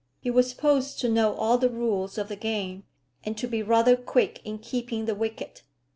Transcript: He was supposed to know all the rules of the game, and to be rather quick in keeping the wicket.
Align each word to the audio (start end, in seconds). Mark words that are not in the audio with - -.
He 0.19 0.31
was 0.31 0.49
supposed 0.49 0.99
to 1.01 1.09
know 1.09 1.35
all 1.35 1.59
the 1.59 1.69
rules 1.69 2.17
of 2.17 2.27
the 2.27 2.35
game, 2.35 2.85
and 3.23 3.37
to 3.37 3.45
be 3.45 3.61
rather 3.61 3.95
quick 3.95 4.41
in 4.43 4.57
keeping 4.57 5.05
the 5.05 5.13
wicket. 5.13 5.61